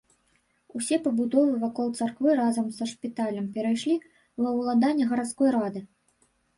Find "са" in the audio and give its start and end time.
2.79-2.83